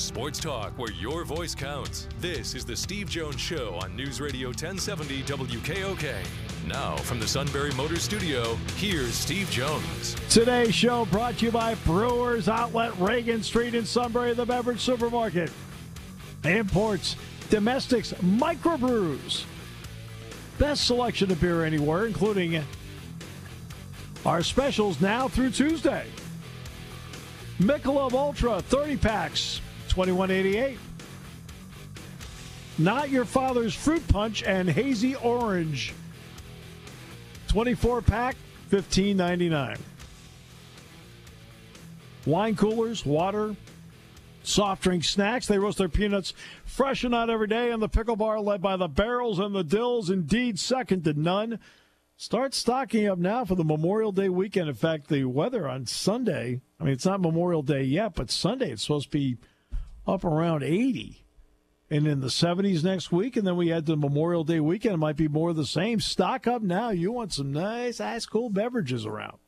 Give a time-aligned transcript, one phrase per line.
[0.00, 2.08] Sports talk where your voice counts.
[2.20, 6.26] This is the Steve Jones Show on News Radio 1070 WKOK.
[6.66, 10.16] Now, from the Sunbury Motor Studio, here's Steve Jones.
[10.30, 15.52] Today's show brought to you by Brewers Outlet, Reagan Street in Sunbury, the beverage supermarket.
[16.44, 17.16] Imports,
[17.50, 19.44] domestics, microbrews.
[20.58, 22.64] Best selection of beer anywhere, including
[24.24, 26.06] our specials now through Tuesday.
[27.60, 30.78] Michelob Ultra 30 packs, 2188.
[32.78, 35.92] Not your father's fruit punch and hazy orange.
[37.48, 38.36] 24 pack,
[38.70, 39.78] 15.99.
[42.24, 43.56] Wine coolers, water,
[44.42, 45.46] soft drink snacks.
[45.46, 46.32] They roast their peanuts
[46.64, 47.70] fresh and out every day.
[47.70, 51.58] And the pickle bar, led by the barrels and the dills, indeed second to none.
[52.16, 54.68] Start stocking up now for the Memorial Day weekend.
[54.68, 58.70] In fact, the weather on Sunday, I mean, it's not Memorial Day yet, but Sunday
[58.70, 59.38] it's supposed to be
[60.06, 61.24] up around 80
[61.90, 63.36] and in the 70s next week.
[63.36, 64.94] And then we had the Memorial Day weekend.
[64.94, 66.00] It might be more of the same.
[66.00, 66.90] Stock up now.
[66.90, 69.38] You want some nice, ice cool beverages around.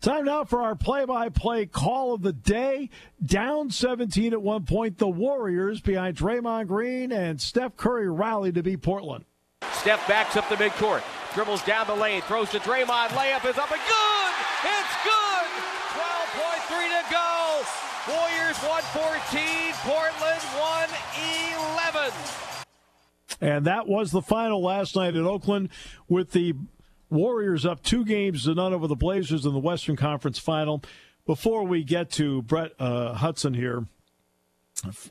[0.00, 2.90] Time now for our play by play call of the day.
[3.24, 4.98] Down 17 at one point.
[4.98, 9.24] The Warriors behind Draymond Green and Steph Curry rally to beat Portland.
[9.72, 11.02] Steph backs up the midcourt,
[11.32, 13.08] dribbles down the lane, throws to Draymond.
[13.08, 14.32] Layup is up and good.
[14.64, 15.46] It's good.
[15.96, 17.24] 12.3 to go.
[18.12, 22.54] Warriors 114, Portland 111.
[23.40, 25.68] And that was the final last night at Oakland
[26.08, 26.54] with the
[27.10, 30.82] Warriors up two games to none over the Blazers in the Western Conference final.
[31.26, 33.86] Before we get to Brett uh, Hudson here,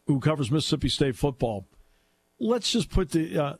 [0.07, 1.65] who covers Mississippi State football,
[2.39, 3.55] let's just put the uh,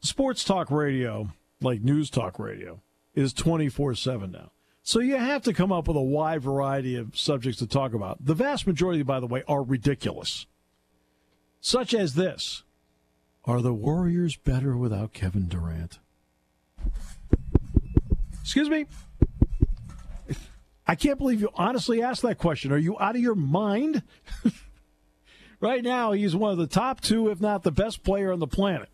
[0.00, 1.30] sports talk radio,
[1.60, 2.80] like news talk radio,
[3.14, 4.50] is 24 7 now.
[4.88, 8.24] So you have to come up with a wide variety of subjects to talk about.
[8.24, 10.46] The vast majority, by the way, are ridiculous,
[11.60, 12.62] such as this
[13.44, 15.98] Are the Warriors better without Kevin Durant?
[18.40, 18.86] Excuse me?
[20.86, 22.72] I can't believe you honestly asked that question.
[22.72, 24.02] Are you out of your mind?
[25.60, 28.46] right now, he's one of the top two, if not the best player on the
[28.46, 28.88] planet.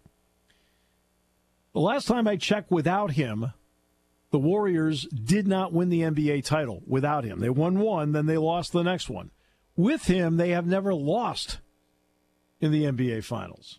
[1.73, 3.53] The last time I checked without him,
[4.35, 7.39] the Warriors did not win the NBA title without him.
[7.39, 9.31] They won one, then they lost the next one.
[9.77, 11.61] With him, they have never lost
[12.61, 13.79] in the NBA Finals.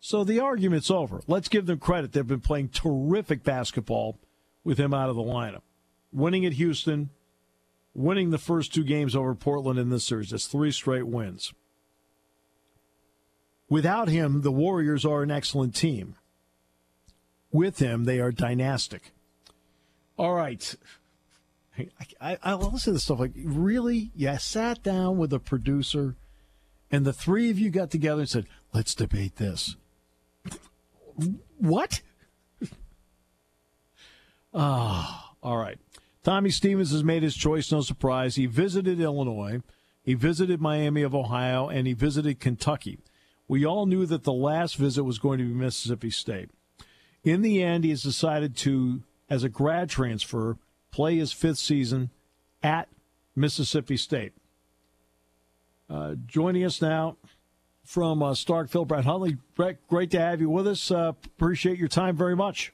[0.00, 1.20] So the argument's over.
[1.28, 2.10] Let's give them credit.
[2.10, 4.18] They've been playing terrific basketball
[4.64, 5.62] with him out of the lineup.
[6.12, 7.10] Winning at Houston,
[7.94, 10.30] winning the first two games over Portland in this series.
[10.30, 11.52] That's three straight wins.
[13.68, 16.16] Without him, the Warriors are an excellent team
[17.52, 19.12] with him, they are dynastic.
[20.18, 20.74] All right.
[21.78, 21.88] I,
[22.20, 24.10] I, I listen to this stuff like, really?
[24.14, 26.16] Yeah, sat down with a producer,
[26.90, 29.76] and the three of you got together and said, let's debate this.
[31.58, 32.02] What?
[34.54, 35.78] Ah, oh, all right.
[36.22, 38.36] Tommy Stevens has made his choice, no surprise.
[38.36, 39.60] He visited Illinois,
[40.02, 42.98] he visited Miami of Ohio, and he visited Kentucky.
[43.48, 46.50] We all knew that the last visit was going to be Mississippi State.
[47.26, 50.58] In the end, he has decided to, as a grad transfer,
[50.92, 52.10] play his fifth season
[52.62, 52.88] at
[53.34, 54.32] Mississippi State.
[55.90, 57.16] Uh, joining us now
[57.82, 59.40] from uh, Starkville, Brett Hudson.
[59.56, 60.88] Brett, great to have you with us.
[60.92, 62.72] Uh, appreciate your time very much.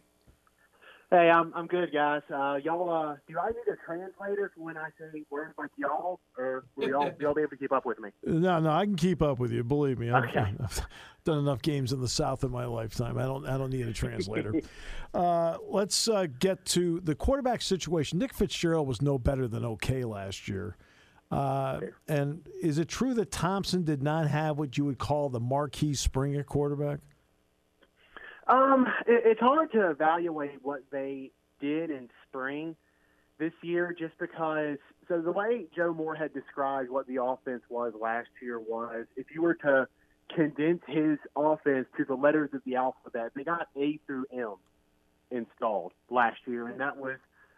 [1.12, 2.22] Hey, I'm I'm good, guys.
[2.34, 6.64] Uh, y'all, uh, do I need a translator when I say words like y'all, or
[6.74, 8.08] will y'all, y'all be able to keep up with me?
[8.24, 9.62] No, no, I can keep up with you.
[9.62, 10.10] Believe me.
[10.10, 10.38] Okay.
[10.58, 10.86] I've
[11.24, 13.18] done enough games in the South in my lifetime.
[13.18, 14.54] I don't I don't need a translator.
[15.14, 18.18] uh, let's uh, get to the quarterback situation.
[18.18, 20.78] Nick Fitzgerald was no better than okay last year.
[21.30, 25.40] Uh, and is it true that Thompson did not have what you would call the
[25.40, 27.00] marquee spring at quarterback?
[28.46, 31.30] Um, it, it's hard to evaluate what they
[31.60, 32.76] did in spring
[33.38, 34.78] this year, just because.
[35.08, 39.26] So the way Joe Moore had described what the offense was last year was, if
[39.34, 39.86] you were to
[40.34, 44.54] condense his offense to the letters of the alphabet, they got A through M
[45.30, 47.16] installed last year, and that was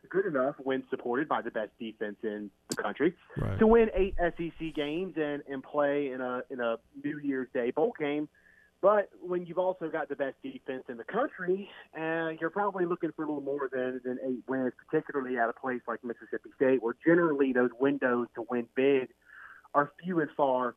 [0.09, 3.59] good enough when supported by the best defense in the country right.
[3.59, 7.71] to win eight SEC games and, and play in a in a New Year's Day
[7.71, 8.29] bowl game
[8.85, 13.13] but when you've also got the best defense in the country, uh, you're probably looking
[13.17, 16.83] for a little more than, than eight wins, particularly at a place like Mississippi State,
[16.83, 19.09] where generally those windows to win big
[19.73, 20.75] are few and far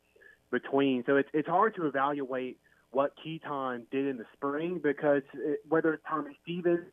[0.52, 1.04] between.
[1.06, 2.58] So it's it's hard to evaluate
[2.92, 6.88] what Keytaon did in the spring because it, whether it's Tommy Stevens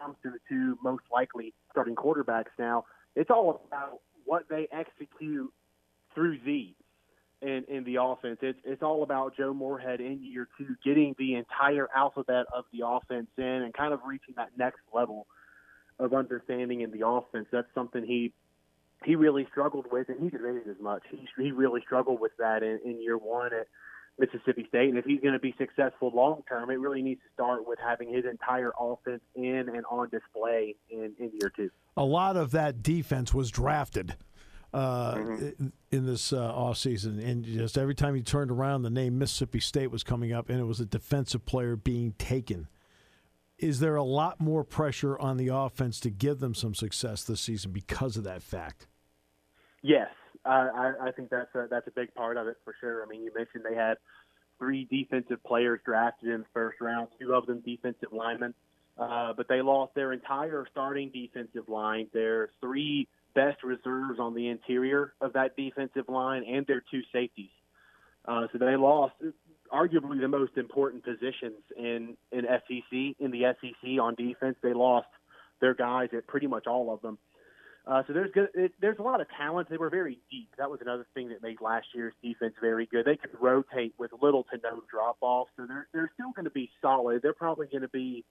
[0.00, 2.84] comes to the two most likely starting quarterbacks now,
[3.16, 5.52] it's all about what they execute
[6.14, 6.76] through Z
[7.42, 8.38] in, in the offense.
[8.42, 12.86] It's it's all about Joe Moorhead in year two, getting the entire alphabet of the
[12.86, 15.26] offense in and kind of reaching that next level
[15.98, 17.46] of understanding in the offense.
[17.52, 18.32] That's something he
[19.04, 21.02] he really struggled with, and he admitted as much.
[21.10, 23.66] He he really struggled with that in, in year one at
[24.18, 24.88] Mississippi State.
[24.88, 27.78] And if he's going to be successful long term, it really needs to start with
[27.84, 31.70] having his entire offense in and on display in, in year two.
[31.96, 34.16] A lot of that defense was drafted.
[34.74, 35.66] Uh, mm-hmm.
[35.92, 39.60] in this uh, off season, and just every time you turned around, the name Mississippi
[39.60, 42.66] State was coming up, and it was a defensive player being taken.
[43.56, 47.40] Is there a lot more pressure on the offense to give them some success this
[47.40, 48.88] season because of that fact?
[49.80, 50.08] Yes,
[50.44, 53.04] I, I think that's a, that's a big part of it for sure.
[53.04, 53.98] I mean, you mentioned they had
[54.58, 58.54] three defensive players drafted in the first round, two of them defensive linemen,
[58.98, 64.48] uh, but they lost their entire starting defensive line, their three best reserves on the
[64.48, 67.50] interior of that defensive line, and their two safeties.
[68.26, 69.14] Uh, so they lost
[69.72, 74.56] arguably the most important positions in in SEC in the SEC on defense.
[74.62, 75.08] They lost
[75.60, 77.18] their guys at pretty much all of them.
[77.86, 79.68] Uh, so there's good, it, there's a lot of talent.
[79.68, 80.48] They were very deep.
[80.56, 83.04] That was another thing that made last year's defense very good.
[83.04, 85.48] They could rotate with little to no drop off.
[85.56, 87.20] So they're they're still going to be solid.
[87.22, 88.24] They're probably going to be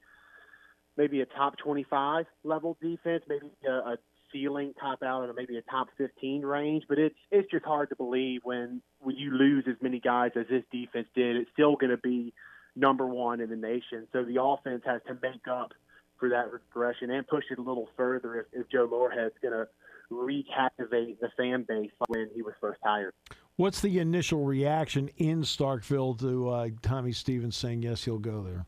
[0.97, 3.97] maybe a top 25 level defense, maybe a, a
[4.33, 6.83] ceiling top out in maybe a top 15 range.
[6.89, 10.47] But it's it's just hard to believe when when you lose as many guys as
[10.49, 11.37] this defense did.
[11.37, 12.33] It's still going to be
[12.75, 14.07] number one in the nation.
[14.11, 15.71] So the offense has to make up
[16.19, 19.67] for that regression and push it a little further if, if Joe Moorhead's going to
[20.11, 23.13] recaptivate the fan base when he was first hired.
[23.55, 28.65] What's the initial reaction in Starkville to uh, Tommy Stevens saying yes, he'll go there?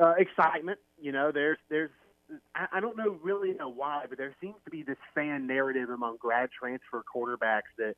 [0.00, 0.78] Uh, excitement.
[0.98, 1.90] You know, there's there's
[2.54, 5.90] I, I don't know really know why, but there seems to be this fan narrative
[5.90, 7.94] among grad transfer quarterbacks that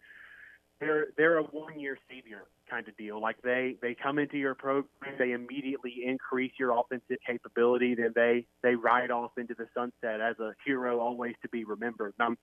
[0.81, 3.21] they're they're a one year savior kind of deal.
[3.21, 4.87] Like they they come into your program,
[5.19, 10.39] they immediately increase your offensive capability, then they they ride off into the sunset as
[10.41, 12.15] a hero always to be remembered.
[12.19, 12.39] And I'm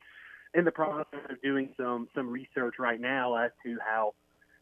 [0.54, 4.14] in the process of doing some some research right now as to how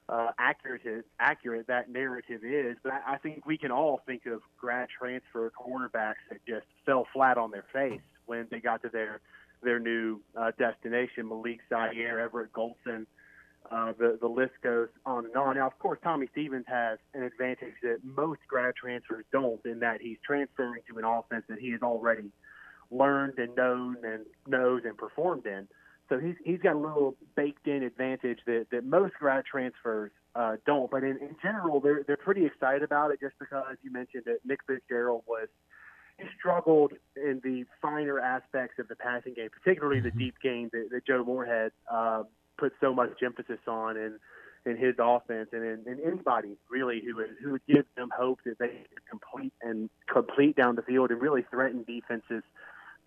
[0.09, 2.77] uh, accurate accurate that narrative is.
[2.83, 7.07] But I, I think we can all think of grad transfer quarterbacks that just fell
[7.13, 9.19] flat on their face when they got to their
[9.63, 11.27] their new uh, destination.
[11.27, 13.05] Malik Zaire, Everett Golson
[13.71, 15.55] uh, the the list goes on and on.
[15.55, 20.01] Now, of course, Tommy Stevens has an advantage that most grad transfers don't, in that
[20.01, 22.31] he's transferring to an offense that he has already
[22.91, 25.67] learned and known and knows and performed in.
[26.09, 30.55] So he's he's got a little baked in advantage that, that most grad transfers uh,
[30.65, 30.89] don't.
[30.89, 34.39] But in, in general, they're they're pretty excited about it just because you mentioned that
[34.45, 35.47] Nick Fitzgerald was
[36.17, 40.19] he struggled in the finer aspects of the passing game, particularly the mm-hmm.
[40.19, 42.23] deep game that, that Joe Moorhead uh,
[42.57, 44.19] put so much emphasis on in
[44.65, 48.39] in his offense and in, in anybody really who would who would give them hope
[48.45, 52.43] that they could complete and complete down the field and really threaten defenses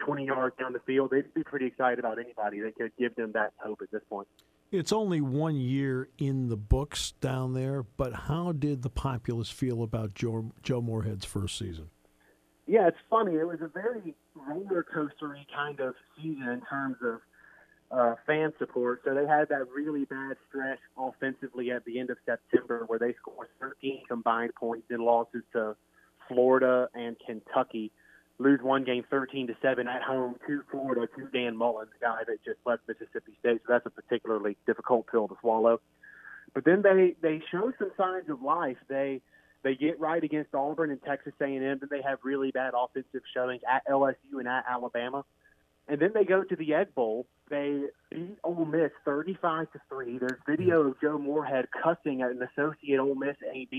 [0.01, 1.11] 20 yards down the field.
[1.11, 4.29] They'd be pretty excited about anybody that could give them that hope at this point.
[4.73, 9.83] It's only one year in the books down there, but how did the populace feel
[9.83, 11.91] about Joe, Joe Moorhead's first season?
[12.67, 13.35] Yeah, it's funny.
[13.35, 17.21] It was a very roller coastery kind of season in terms of
[17.91, 19.03] uh, fan support.
[19.05, 23.15] So they had that really bad stretch offensively at the end of September where they
[23.15, 25.75] scored 13 combined points in losses to
[26.29, 27.91] Florida and Kentucky.
[28.41, 32.23] Lose one game 13 to 7 at home to Florida to Dan Mullen, the guy
[32.27, 33.61] that just left Mississippi State.
[33.67, 35.79] So that's a particularly difficult pill to swallow.
[36.55, 38.79] But then they they show some signs of life.
[38.89, 39.21] They
[39.63, 43.61] they get right against Auburn and Texas A&M, then they have really bad offensive showings
[43.71, 45.25] at LSU and at Alabama.
[45.87, 47.27] And then they go to the Egg Bowl.
[47.51, 50.19] They beat Ole Miss 35 to three.
[50.19, 53.77] There's video of Joe Moorhead cussing at an associate Ole Miss AD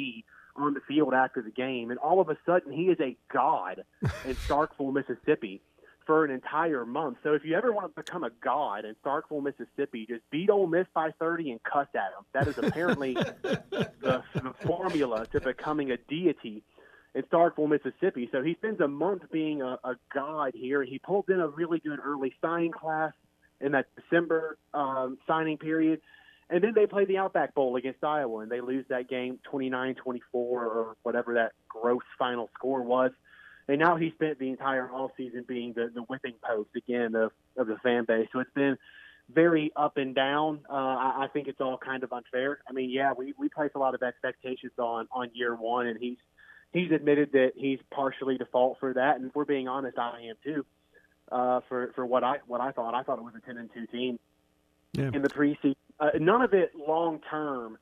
[0.55, 3.84] on the field after the game, and all of a sudden he is a god
[4.25, 5.62] in Starkville, Mississippi,
[6.05, 7.17] for an entire month.
[7.24, 10.67] So if you ever want to become a god in Starkville, Mississippi, just beat Ole
[10.67, 12.25] Miss by 30 and cuss at them.
[12.34, 16.63] That is apparently the, the formula to becoming a deity
[17.13, 18.29] in Starkville, Mississippi.
[18.31, 20.84] So he spends a month being a, a god here.
[20.84, 23.13] He pulled in a really good early signing class
[23.60, 26.01] in that December um, signing period.
[26.51, 29.96] And then they play the Outback Bowl against Iowa, and they lose that game 29
[29.96, 33.12] 24 or whatever that gross final score was.
[33.70, 37.67] And now he spent the entire offseason being the, the whipping post again of, of
[37.67, 38.27] the fan base.
[38.34, 38.77] So it's been
[39.34, 40.60] very up and down.
[40.70, 42.60] Uh, I, I think it's all kind of unfair.
[42.70, 45.98] I mean, yeah, we, we place a lot of expectations on, on year one, and
[45.98, 46.17] he's
[46.74, 49.17] he's admitted that he's partially to fault for that.
[49.17, 50.65] And if we're being honest, I am too.
[51.31, 53.70] Uh, for for what I what I thought, I thought it was a ten and
[53.74, 54.20] two team
[54.93, 55.12] yeah.
[55.13, 55.75] in the preseason.
[56.01, 57.77] Uh, none of it long term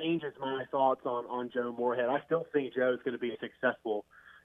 [0.00, 2.08] changes my thoughts on on Joe Moorhead.
[2.08, 4.04] I still think Joe is going to be a successful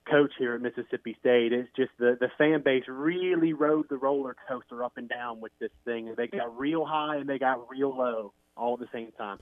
[0.10, 1.54] coach here at Mississippi State.
[1.54, 5.54] It's just the the fan base really rode the roller coaster up and down with
[5.60, 6.14] this thing.
[6.16, 9.40] They got real high and they got real low all at the same time.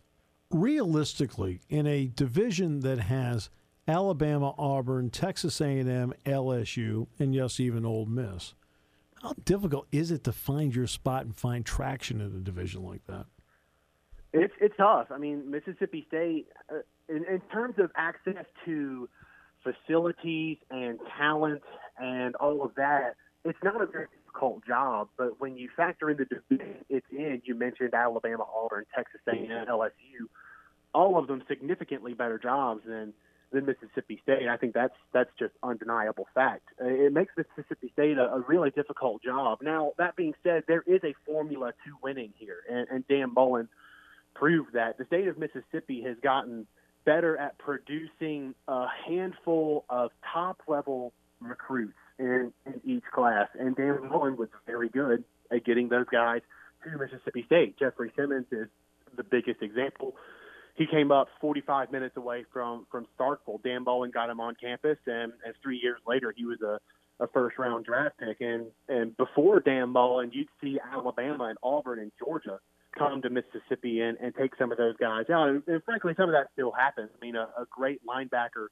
[0.51, 3.49] Realistically, in a division that has
[3.87, 8.53] Alabama, Auburn, Texas A&M, LSU, and yes, even Ole Miss,
[9.21, 13.05] how difficult is it to find your spot and find traction in a division like
[13.07, 13.25] that?
[14.41, 15.07] It's it's tough.
[15.11, 16.79] I mean, Mississippi State, uh,
[17.09, 19.09] in, in terms of access to
[19.63, 21.63] facilities and talent
[21.99, 25.09] and all of that, it's not a very difficult job.
[25.17, 29.67] But when you factor in the division it's in, you mentioned Alabama, Auburn, Texas A&M,
[29.67, 30.27] LSU,
[30.93, 33.13] all of them significantly better jobs than
[33.51, 34.47] than Mississippi State.
[34.49, 36.67] I think that's that's just undeniable fact.
[36.81, 39.59] Uh, it makes Mississippi State a, a really difficult job.
[39.61, 43.69] Now that being said, there is a formula to winning here, and, and Dan Mullen
[44.37, 44.97] proved that.
[44.97, 46.67] The state of Mississippi has gotten
[47.05, 53.47] better at producing a handful of top level recruits in, in each class.
[53.57, 56.41] And Dan Mullen was very good at getting those guys
[56.83, 57.77] to Mississippi State.
[57.79, 58.67] Jeffrey Simmons is
[59.15, 60.15] the biggest example.
[60.75, 63.63] He came up 45 minutes away from from Starkville.
[63.63, 66.79] Dan Mullen got him on campus, and, and three years later, he was a,
[67.23, 68.41] a first round draft pick.
[68.41, 72.59] And and before Dan Mullen, you'd see Alabama and Auburn and Georgia
[72.97, 75.49] come to Mississippi and, and take some of those guys out.
[75.49, 77.09] And, and frankly, some of that still happens.
[77.15, 78.67] I mean, a, a great linebacker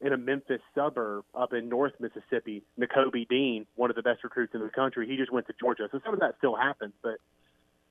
[0.00, 4.54] in a Memphis suburb up in North Mississippi, Nakobe Dean, one of the best recruits
[4.54, 5.88] in the country, he just went to Georgia.
[5.92, 6.94] So some of that still happens.
[7.02, 7.16] But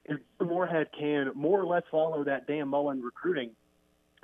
[0.05, 3.51] if Moorhead can more or less follow that Dan Mullen recruiting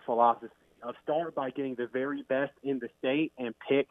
[0.06, 3.88] philosophy of start by getting the very best in the state and pick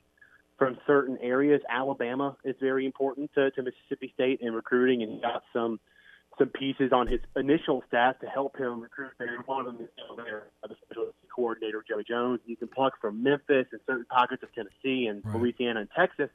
[0.58, 1.60] from certain areas.
[1.68, 5.80] Alabama is very important to, to Mississippi State in recruiting, and he got some–
[6.38, 9.38] some pieces on his initial staff to help him recruit there.
[9.46, 12.40] One of them is there, the special coordinator, Joey Jones.
[12.46, 15.36] You can pluck from Memphis and certain pockets of Tennessee and right.
[15.36, 16.30] Louisiana and Texas.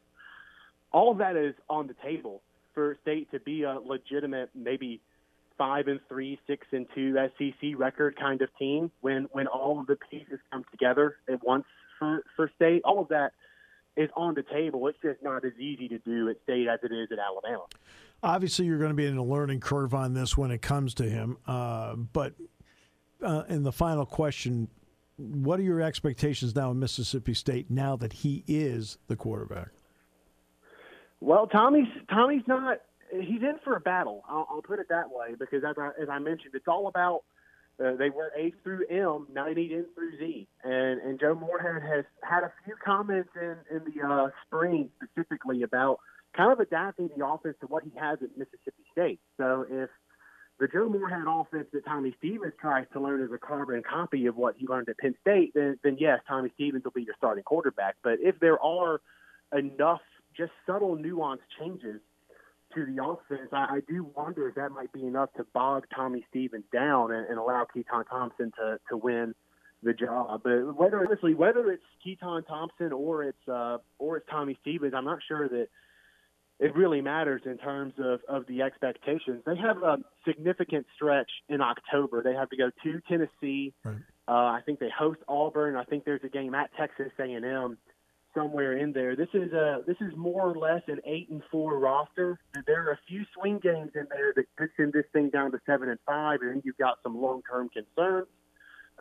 [0.91, 2.41] All of that is on the table
[2.73, 5.01] for state to be a legitimate, maybe
[5.57, 8.91] five and three, six and two SEC record kind of team.
[9.01, 11.65] When when all of the pieces come together at once
[11.99, 13.33] for for state, all of that
[13.99, 14.87] is on the table.
[14.87, 17.65] It's just not as easy to do at state as it is at Alabama.
[18.23, 21.03] Obviously, you're going to be in a learning curve on this when it comes to
[21.03, 21.37] him.
[21.45, 22.33] Uh, but
[23.21, 24.69] uh, in the final question,
[25.17, 29.67] what are your expectations now in Mississippi State now that he is the quarterback?
[31.19, 32.77] Well, Tommy's Tommy's not.
[33.11, 34.23] He's in for a battle.
[34.29, 37.23] I'll, I'll put it that way because, as I, as I mentioned, it's all about
[37.83, 40.47] uh, they were A through M, now they need N through Z.
[40.63, 45.63] And and Joe Moorhead has had a few comments in in the uh, spring specifically
[45.63, 45.99] about
[46.35, 49.19] kind of adapting the offense to what he has at Mississippi State.
[49.37, 49.89] So if
[50.59, 54.35] the Joe Moorhead offense that Tommy Stevens tries to learn is a carbon copy of
[54.35, 57.43] what he learned at Penn State, then, then yes, Tommy Stevens will be your starting
[57.43, 57.95] quarterback.
[58.03, 59.01] But if there are
[59.57, 60.01] enough
[60.35, 62.01] just subtle nuance changes
[62.75, 66.25] to the offense, I, I do wonder if that might be enough to bog Tommy
[66.29, 69.33] Stevens down and, and allow Keytaon Thompson to, to win
[69.83, 70.41] the job.
[70.43, 75.05] But whether honestly, whether it's Keytaon Thompson or it's uh, or it's Tommy Stevens, I'm
[75.05, 75.67] not sure that
[76.59, 79.41] it really matters in terms of, of the expectations.
[79.45, 79.97] They have a
[80.27, 82.21] significant stretch in October.
[82.21, 83.73] They have to go to Tennessee.
[83.83, 83.95] Right.
[84.27, 85.77] Uh, I think they host Auburn.
[85.77, 87.77] I think there's a game at Texas A&M
[88.39, 89.15] somewhere in there.
[89.15, 92.39] This is a this is more or less an eight and four roster.
[92.65, 95.59] There are a few swing games in there that could send this thing down to
[95.65, 98.27] seven and five, and you've got some long term concerns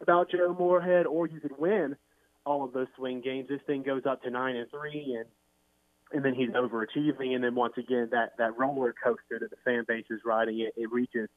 [0.00, 1.97] about Joe Moorhead, or you could win
[2.45, 3.49] all of those swing games.
[3.49, 5.26] This thing goes up to nine and three, and
[6.12, 9.85] and then he's overachieving, and then once again that that roller coaster that the fan
[9.87, 11.28] base is riding, it, it reaches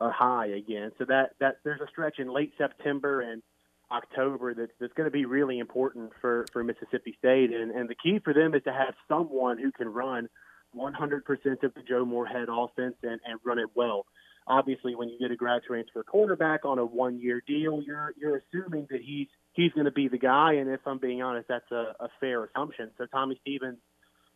[0.00, 0.92] a high again.
[0.98, 3.42] So that that there's a stretch in late September and
[3.90, 7.94] October that's that's going to be really important for for Mississippi State, and and the
[7.94, 10.28] key for them is to have someone who can run
[10.76, 14.06] 100% of the Joe Moorhead offense and and run it well.
[14.46, 18.86] Obviously, when you get a grad transfer quarterback on a one-year deal, you're you're assuming
[18.90, 21.94] that he's he's going to be the guy, and if I'm being honest, that's a,
[22.00, 22.90] a fair assumption.
[22.98, 23.78] So Tommy Stevens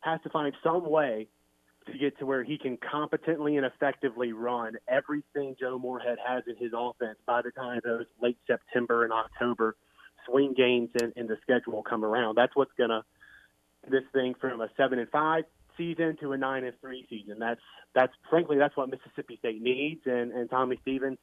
[0.00, 1.28] has to find some way
[1.86, 6.56] to get to where he can competently and effectively run everything Joe Moorhead has in
[6.56, 9.76] his offense by the time those late September and October
[10.26, 12.36] swing games in, in the schedule come around.
[12.36, 13.04] That's what's gonna
[13.90, 15.44] this thing from a seven and five
[15.76, 17.38] season to a nine and three season.
[17.38, 17.60] That's
[17.94, 21.18] that's frankly that's what Mississippi State needs and, and Tommy Stevens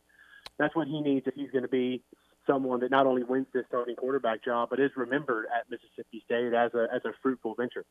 [0.57, 2.03] that's what he needs if he's gonna be
[2.45, 6.53] someone that not only wins this starting quarterback job but is remembered at Mississippi State
[6.53, 7.85] as a as a fruitful venture.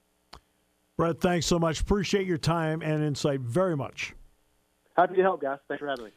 [1.01, 1.81] Brett, thanks so much.
[1.81, 4.13] Appreciate your time and insight very much.
[4.99, 5.57] Happy to help, guys.
[5.67, 6.11] Thanks for having me.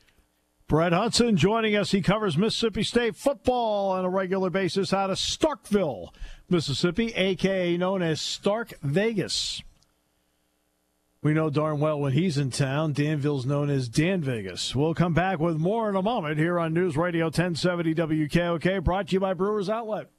[0.67, 1.91] Brett Hudson joining us.
[1.91, 6.09] He covers Mississippi State football on a regular basis out of Starkville,
[6.49, 9.63] Mississippi, aka known as Stark Vegas.
[11.21, 14.75] We know darn well when he's in town, Danville's known as Dan Vegas.
[14.75, 19.07] We'll come back with more in a moment here on News Radio 1070 WKOK, brought
[19.07, 20.09] to you by Brewers Outlet.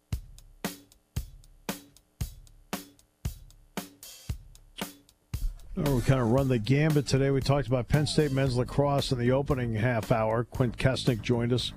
[5.76, 7.30] We kind of run the gambit today.
[7.30, 10.44] We talked about Penn State men's lacrosse in the opening half hour.
[10.44, 11.72] Quint Kessenich joined us.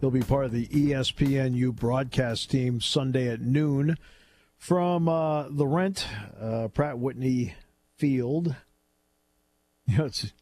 [0.00, 3.98] He'll be part of the ESPNU broadcast team Sunday at noon
[4.56, 6.06] from uh, the Rent
[6.40, 7.54] uh, Pratt Whitney
[7.96, 8.54] Field.
[9.86, 10.32] You know, it's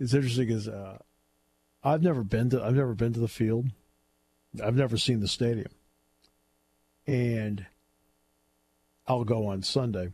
[0.00, 0.98] it's interesting because uh,
[1.84, 3.66] I've never been to I've never been to the field.
[4.60, 5.70] I've never seen the stadium,
[7.06, 7.64] and
[9.06, 10.08] I'll go on Sunday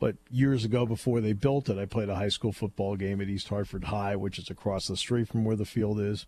[0.00, 3.28] but years ago, before they built it, I played a high school football game at
[3.28, 6.26] East Hartford High, which is across the street from where the field is.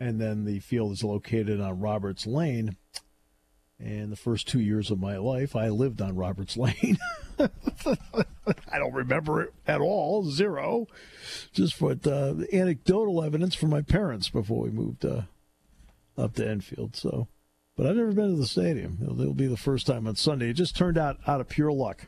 [0.00, 2.76] And then the field is located on Roberts Lane.
[3.78, 6.96] And the first two years of my life, I lived on Roberts Lane.
[7.38, 10.86] I don't remember it at all, zero.
[11.52, 15.22] Just for uh, anecdotal evidence from my parents before we moved uh,
[16.16, 16.96] up to Enfield.
[16.96, 17.28] So,
[17.76, 18.98] but I've never been to the stadium.
[19.02, 20.48] It'll, it'll be the first time on Sunday.
[20.48, 22.06] It just turned out out of pure luck.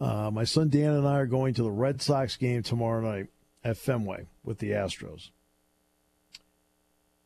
[0.00, 3.26] Uh, my son Dan and I are going to the Red Sox game tomorrow night
[3.62, 5.30] at Fenway with the Astros.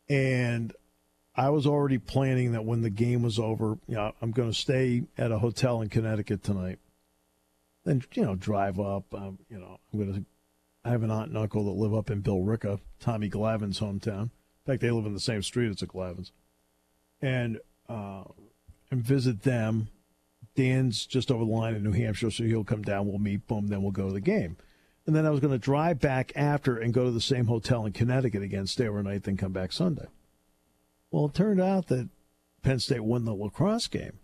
[0.08, 0.72] And
[1.36, 4.56] I was already planning that when the game was over, you know, I'm going to
[4.56, 6.78] stay at a hotel in Connecticut tonight.
[7.84, 9.12] Then, you know, drive up.
[9.14, 10.24] Um, you know, I'm going to.
[10.84, 14.22] I have an aunt and uncle that live up in Billerica, Tommy Glavine's hometown.
[14.22, 14.30] In
[14.66, 16.30] fact, they live in the same street as the Glavines.
[17.22, 18.24] And uh,
[18.90, 19.88] and visit them
[20.54, 23.08] Dan's just over the line in New Hampshire, so he'll come down.
[23.08, 24.56] We'll meet, boom, then we'll go to the game.
[25.06, 27.84] And then I was going to drive back after and go to the same hotel
[27.84, 30.06] in Connecticut again, stay overnight, then come back Sunday.
[31.10, 32.08] Well, it turned out that
[32.62, 34.18] Penn State won the lacrosse game,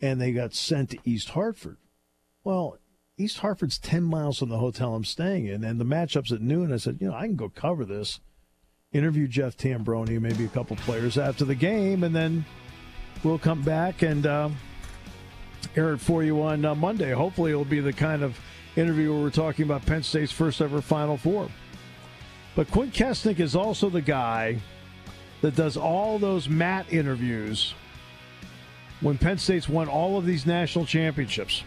[0.00, 1.76] and they got sent to East Hartford.
[2.44, 2.78] Well,
[3.18, 6.72] East Hartford's 10 miles from the hotel I'm staying in, and the matchup's at noon.
[6.72, 8.20] I said, you know, I can go cover this,
[8.92, 12.44] interview Jeff Tambroni, maybe a couple players after the game, and then
[13.24, 14.24] we'll come back and.
[14.24, 14.50] Uh,
[15.76, 17.12] air it for you on uh, Monday.
[17.12, 18.38] Hopefully, it'll be the kind of
[18.76, 21.48] interview where we're talking about Penn State's first ever Final Four.
[22.54, 24.58] But Quint Kessenich is also the guy
[25.40, 27.74] that does all those mat interviews
[29.00, 31.62] when Penn State's won all of these national championships.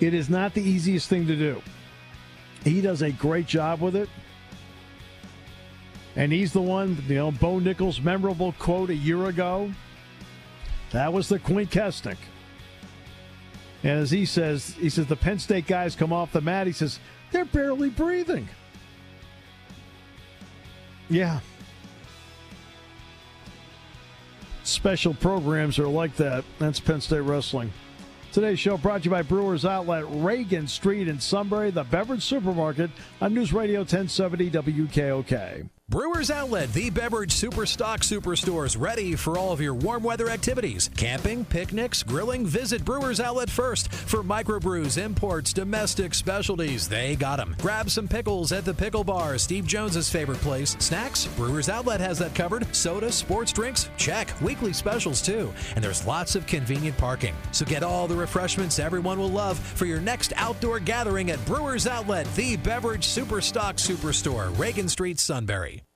[0.00, 1.62] It is not the easiest thing to do.
[2.64, 4.08] He does a great job with it.
[6.16, 9.70] And he's the one, you know, Bo Nickal's memorable quote a year ago
[10.94, 12.16] that was the Quint Kessenich.
[13.82, 16.68] And as he says, he says the Penn State guys come off the mat.
[16.68, 17.00] He says
[17.32, 18.48] they're barely breathing.
[21.10, 21.40] Yeah.
[24.62, 26.44] Special programs are like that.
[26.60, 27.72] That's Penn State wrestling.
[28.32, 32.90] Today's show brought to you by Brewers Outlet, Reagan Street in Sunbury, the beverage supermarket
[33.20, 35.68] on News Radio 1070 WKOK.
[35.90, 40.88] Brewers Outlet, the beverage super stock superstores, ready for all of your warm weather activities.
[40.96, 46.88] Camping, picnics, grilling, visit Brewers Outlet first for microbrews, imports, domestic specialties.
[46.88, 47.54] They got them.
[47.60, 50.74] Grab some pickles at the Pickle Bar, Steve Jones's favorite place.
[50.80, 52.74] Snacks, Brewers Outlet has that covered.
[52.74, 54.32] Soda, sports drinks, check.
[54.40, 55.52] Weekly specials too.
[55.76, 57.34] And there's lots of convenient parking.
[57.52, 61.86] So get all the refreshments everyone will love for your next outdoor gathering at Brewers
[61.86, 65.73] Outlet, the beverage super stock superstore, Reagan Street, Sunbury.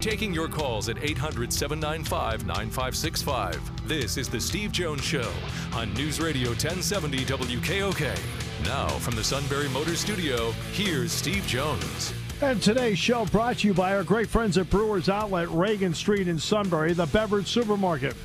[0.00, 3.86] Taking your calls at 800 795 9565.
[3.86, 5.30] This is The Steve Jones Show
[5.74, 8.18] on News Radio 1070 WKOK.
[8.64, 12.14] Now, from the Sunbury Motor Studio, here's Steve Jones.
[12.40, 16.28] And today's show brought to you by our great friends at Brewers Outlet, Reagan Street
[16.28, 18.16] in Sunbury, the beverage supermarket.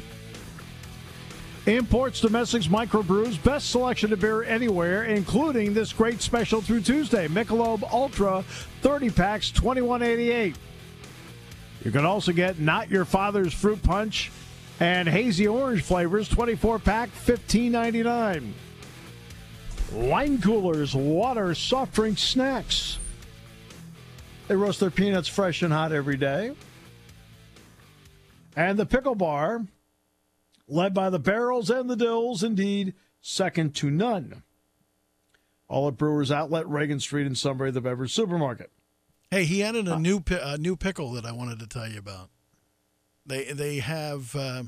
[1.66, 7.84] Imports, domestics, microbrews, best selection of beer anywhere, including this great special through Tuesday Michelob
[7.92, 8.46] Ultra
[8.82, 10.56] 30 packs, 21.88.
[11.86, 14.32] You can also get Not Your Father's Fruit Punch
[14.80, 18.54] and Hazy Orange flavors, 24 pack, 15.99.
[19.94, 22.98] Wine coolers, water, soft drink, snacks.
[24.48, 26.56] They roast their peanuts fresh and hot every day.
[28.56, 29.68] And the pickle bar,
[30.68, 34.42] led by the barrels and the dills, indeed, second to none.
[35.68, 38.72] All at Brewers Outlet, Reagan Street in Sunbury, the beverage supermarket.
[39.32, 42.00] Hey, he added a new pi- a new pickle that I wanted to tell you
[42.00, 42.30] about.
[43.26, 44.64] They they have uh,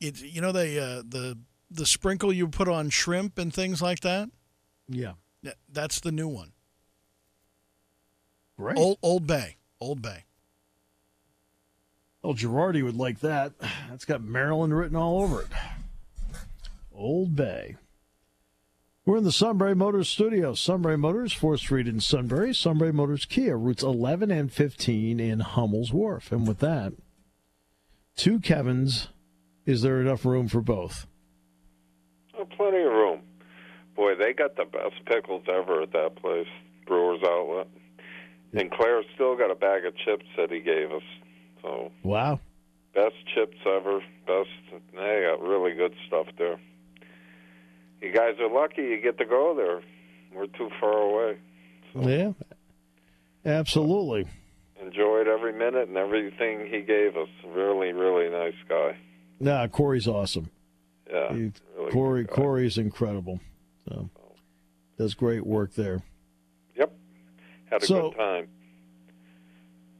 [0.00, 0.20] it.
[0.22, 1.38] You know they uh, the
[1.70, 4.28] the sprinkle you put on shrimp and things like that.
[4.88, 5.12] Yeah.
[5.72, 6.52] That's the new one.
[8.58, 8.76] Great.
[8.76, 9.56] Old Old Bay.
[9.80, 10.24] Old Bay.
[12.22, 13.52] Oh, Girardi would like that.
[13.88, 15.48] That's got Maryland written all over it.
[16.92, 17.76] Old Bay.
[19.06, 20.52] We're in the Sunbury Motors studio.
[20.54, 22.54] Sunbury Motors, 4th Street in Sunbury.
[22.54, 26.30] Sunbury Motors Kia, routes 11 and 15 in Hummel's Wharf.
[26.30, 26.92] And with that,
[28.16, 29.08] two Kevins.
[29.66, 31.06] Is there enough room for both?
[32.38, 33.20] Oh, plenty of room.
[33.94, 36.48] Boy, they got the best pickles ever at that place,
[36.86, 37.68] Brewers Outlet.
[38.52, 41.02] And Claire still got a bag of chips that he gave us.
[41.62, 42.40] So Wow.
[42.94, 44.00] best chips ever.
[44.26, 44.48] Best.
[44.94, 46.58] They got really good stuff there.
[48.00, 49.80] You guys are lucky you get to go there.
[50.34, 51.38] We're too far away.
[51.94, 52.32] Yeah.
[53.44, 54.26] Absolutely.
[54.80, 57.28] Enjoyed every minute and everything he gave us.
[57.46, 58.96] Really, really nice guy.
[59.38, 60.50] Nah, Corey's awesome.
[61.10, 61.32] Yeah.
[61.34, 62.24] He- really Corey.
[62.26, 63.40] Corey's incredible.
[63.88, 64.08] So
[64.98, 66.02] does great work there.
[66.76, 66.92] Yep.
[67.70, 68.48] Had a So- good time.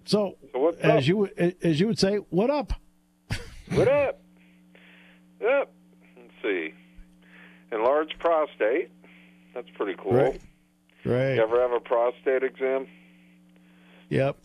[0.05, 1.07] So So as up?
[1.09, 1.29] you
[1.63, 2.73] as you would say, what up?
[3.73, 4.21] What up?
[5.41, 5.73] Yep.
[6.17, 6.75] Let's see.
[7.73, 8.91] Enlarged prostate.
[9.55, 10.13] That's pretty cool.
[10.13, 10.41] Right.
[11.05, 11.35] Right.
[11.35, 12.87] You ever have a prostate exam?
[14.11, 14.37] Yep.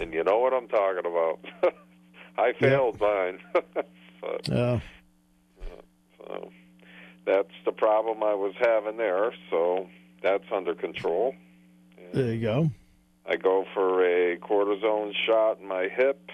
[0.00, 1.40] And you know what I'm talking about.
[2.38, 3.38] I failed mine.
[4.20, 4.78] so, Uh,
[6.18, 6.50] so
[7.24, 9.32] that's the problem I was having there.
[9.50, 9.88] So
[10.22, 11.34] that's under control.
[12.12, 12.70] there you go.
[13.26, 16.30] I go for a cortisone shot in my hip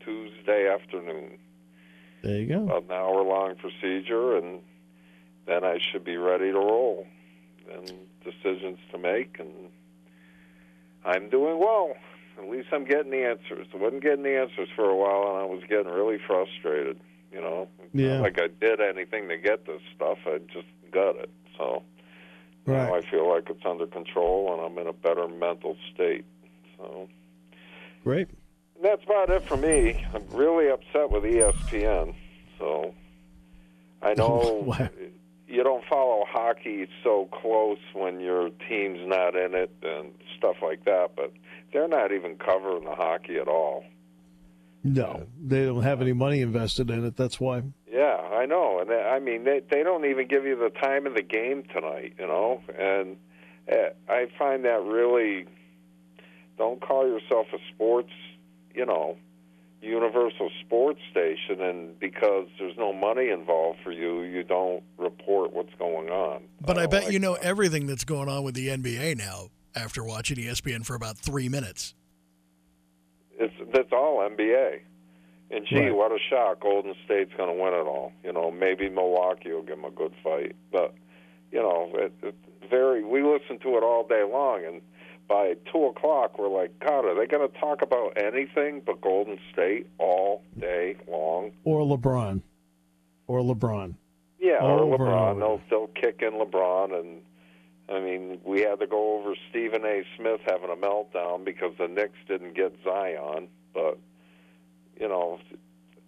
[0.00, 1.38] Tuesday afternoon.
[2.24, 2.64] There you go.
[2.64, 4.60] About an hour long procedure, and
[5.46, 7.06] then I should be ready to roll.
[7.70, 7.92] And
[8.24, 9.50] decisions to make, and
[11.04, 11.94] I'm doing well.
[12.38, 13.66] At least I'm getting the answers.
[13.72, 16.98] I wasn't getting the answers for a while, and I was getting really frustrated.
[17.32, 18.20] You know, Yeah.
[18.20, 20.18] like I did anything to get this stuff.
[20.26, 21.30] I just got it.
[21.58, 21.82] So
[22.66, 26.24] now I feel like it's under control, and I'm in a better mental state.
[26.78, 27.08] So.
[28.02, 28.28] Great.
[28.84, 30.04] That's about it for me.
[30.14, 32.14] I'm really upset with ESPN.
[32.58, 32.92] So
[34.02, 34.76] I know
[35.48, 40.84] you don't follow hockey so close when your team's not in it and stuff like
[40.84, 41.32] that, but
[41.72, 43.84] they're not even covering the hockey at all.
[44.82, 47.16] No, they don't have any money invested in it.
[47.16, 47.62] That's why.
[47.90, 51.06] Yeah, I know, and they, I mean they they don't even give you the time
[51.06, 53.16] of the game tonight, you know, and
[53.72, 55.46] uh, I find that really.
[56.56, 58.12] Don't call yourself a sports,
[58.74, 59.16] you know,
[59.80, 65.74] universal sports station, and because there's no money involved for you, you don't report what's
[65.78, 66.42] going on.
[66.60, 67.44] But I, don't bet like you know that.
[67.44, 71.94] everything that's going on with the NBA now after watching ESPN for about three minutes.
[73.38, 74.80] It's that's all NBA.
[75.50, 75.94] And gee, Right.
[75.94, 76.60] what a shock!
[76.60, 78.12] Golden State's going to win it all.
[78.24, 80.94] You know, maybe Milwaukee will give them a good fight, but
[81.52, 82.34] you know, it, it
[82.70, 83.04] very.
[83.04, 84.80] We listen to it all day long, and
[85.28, 89.38] by two o'clock, we're like, God, are they going to talk about anything but Golden
[89.52, 91.52] State all day long?
[91.64, 92.42] Or LeBron.
[93.26, 93.94] Or LeBron.
[94.38, 95.38] Yeah, or LeBron.
[95.38, 97.22] They'll they'll kick in LeBron, and
[97.88, 100.02] I mean, we had to go over Stephen A.
[100.16, 103.48] Smith having a meltdown because the Knicks didn't get Zion.
[103.72, 103.98] But
[105.00, 105.38] you know,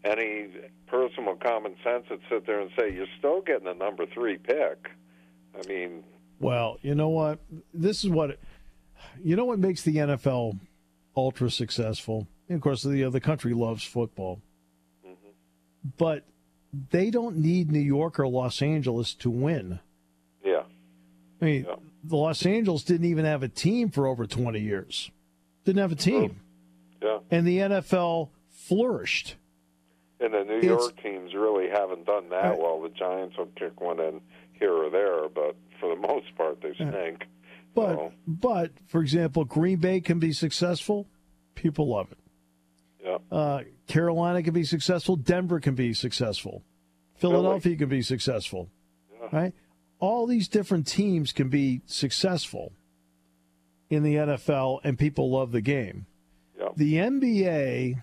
[0.04, 0.48] any
[0.86, 4.36] person with common sense would sit there and say, "You're still getting a number three
[4.36, 4.90] pick."
[5.58, 6.04] I mean,
[6.38, 7.38] Well, you know what?
[7.72, 8.38] This is what
[9.22, 10.58] you know what makes the NFL
[11.16, 12.26] ultra successful.
[12.48, 14.40] And of course, the uh, the country loves football,
[15.98, 16.24] but
[16.90, 19.80] they don't need New York or Los Angeles to win.
[20.44, 20.62] yeah,
[21.40, 21.76] I mean, Yeah.
[22.04, 25.10] the Los Angeles didn't even have a team for over twenty years.
[25.64, 26.40] Didn't have a team,
[27.02, 27.18] yeah.
[27.30, 29.36] and the NFL flourished.
[30.20, 32.58] And the New It's- York teams really haven't done that Right.
[32.58, 32.80] well.
[32.80, 34.20] The Giants will kick one in
[34.52, 37.26] here or there, but for the most part, they stink.
[37.76, 41.06] But So, but for example, Green Bay can be successful.
[41.54, 42.18] People love it.
[43.04, 43.18] yeah.
[43.30, 45.14] Uh, Carolina can be successful.
[45.14, 46.64] Denver can be successful.
[47.14, 48.70] Philadelphia can be successful.
[49.32, 49.52] Right?
[49.98, 52.72] All these different teams can be successful
[53.88, 56.06] in the NFL, and people love the game.
[56.58, 56.68] Yeah.
[56.76, 58.02] The NBA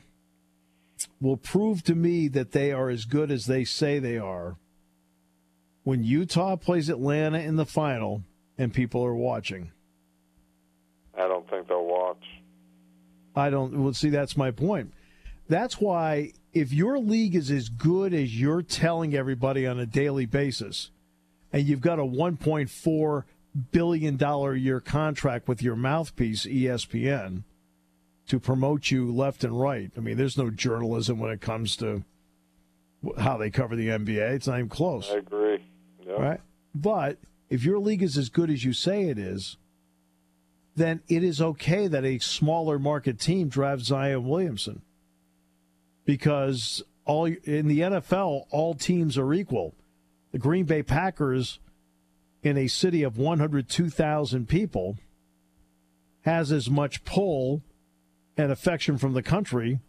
[1.20, 4.58] will prove to me that they are as good as they say they are
[5.84, 8.24] when Utah plays Atlanta in the final
[8.58, 9.72] and people are watching.
[11.18, 12.24] I don't think they'll watch.
[13.36, 13.84] I don't.
[13.84, 14.94] Well, see, that's my point.
[15.48, 20.26] That's why if your league is as good as you're telling everybody on a daily
[20.26, 20.92] basis,
[21.52, 23.24] and you've got a 1.4
[23.72, 27.44] billion dollar a year contract with your mouthpiece ESPN
[28.28, 29.92] to promote you left and right.
[29.98, 32.04] I mean, there's no journalism when it comes to
[33.18, 34.36] how they cover the NBA.
[34.36, 35.64] It's not even close I agree.
[36.06, 36.14] Yeah.
[36.14, 36.42] right?
[36.74, 37.18] But
[37.54, 39.58] if your league is as good as you say it is,
[40.76, 44.82] then it is okay that a smaller market team drives Zion Williamson
[46.04, 49.76] because all in the NFL all teams are equal.
[50.32, 51.60] The Green Bay Packers
[52.42, 54.98] in a city of 102,000 people
[56.22, 57.62] has as much pull
[58.36, 59.80] and affection from the country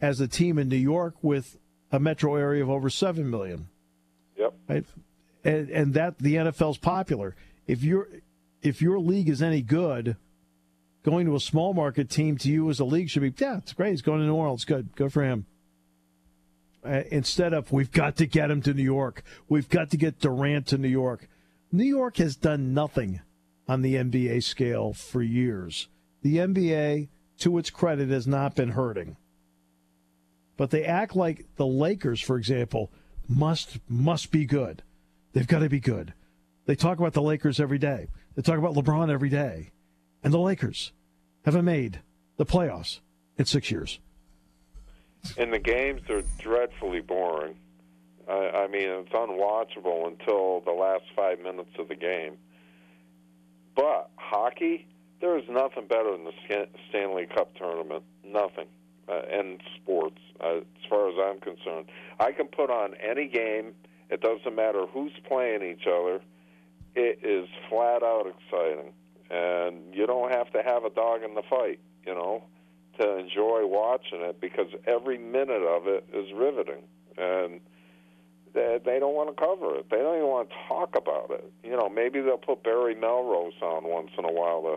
[0.00, 1.58] as a team in New York with
[1.92, 3.68] a metro area of over 7 million
[4.38, 4.54] Yep.
[4.66, 4.86] right?
[5.46, 7.36] And, and that the NFL's popular.
[7.66, 8.08] If your
[8.62, 10.16] if your league is any good,
[11.04, 13.72] going to a small market team to you as a league should be yeah, it's
[13.72, 13.90] great.
[13.90, 15.46] He's going to New Orleans, good, good for him.
[16.84, 20.20] Uh, instead of we've got to get him to New York, we've got to get
[20.20, 21.28] Durant to New York.
[21.72, 23.20] New York has done nothing
[23.68, 25.88] on the NBA scale for years.
[26.22, 27.08] The NBA,
[27.40, 29.16] to its credit, has not been hurting
[30.56, 32.90] but they act like the Lakers, for example,
[33.28, 34.82] must must be good.
[35.36, 36.14] They've got to be good.
[36.64, 38.08] They talk about the Lakers every day.
[38.34, 39.70] They talk about LeBron every day,
[40.24, 40.94] and the Lakers
[41.44, 42.00] haven't made
[42.38, 43.00] the playoffs
[43.36, 44.00] in six years.
[45.36, 47.56] And the games are dreadfully boring.
[48.26, 52.38] I, I mean, it's unwatchable until the last five minutes of the game.
[53.74, 54.86] But hockey,
[55.20, 58.04] there is nothing better than the Stanley Cup tournament.
[58.24, 58.68] Nothing.
[59.06, 61.90] Uh, and sports, uh, as far as I'm concerned.
[62.18, 63.74] I can put on any game.
[64.10, 66.20] It doesn't matter who's playing each other.
[66.94, 68.92] It is flat out exciting.
[69.30, 72.44] And you don't have to have a dog in the fight, you know,
[73.00, 76.82] to enjoy watching it because every minute of it is riveting.
[77.18, 77.60] And
[78.54, 79.90] they, they don't want to cover it.
[79.90, 81.52] They don't even want to talk about it.
[81.62, 84.76] You know, maybe they'll put Barry Melrose on once in a while to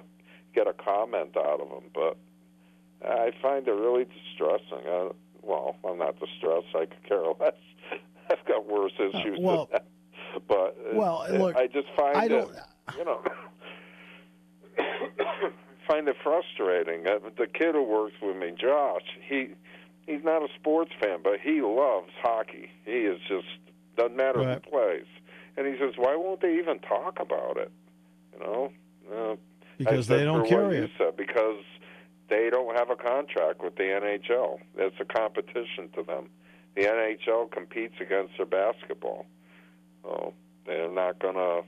[0.54, 2.18] get a comment out of him, but
[3.08, 4.86] I find it really distressing.
[4.88, 5.10] Uh,
[5.42, 6.68] well, I'm not distressed.
[6.76, 7.54] I could care less.
[8.30, 9.86] I've got worse issues well- than that.
[10.48, 12.52] But uh, well, look, I just find I it, don't-
[12.98, 13.22] you know,
[15.88, 17.08] find it frustrating.
[17.08, 19.50] Uh, the kid who works with me, Josh, he
[20.06, 22.70] he's not a sports fan, but he loves hockey.
[22.86, 23.48] He is just
[23.98, 24.62] doesn't matter Right.
[24.64, 25.06] who plays,
[25.58, 27.72] and he says, "Why won't they even talk about it?"
[28.34, 28.72] You know,
[29.12, 29.36] uh,
[29.80, 30.92] Because they don't "For carry you it.
[30.98, 31.64] said, because
[32.30, 34.60] they don't have a contract with the NHL.
[34.78, 36.30] It's a competition to them.
[36.76, 39.26] The NHL competes against their basketball,
[40.04, 40.34] so
[40.66, 41.62] they're not gonna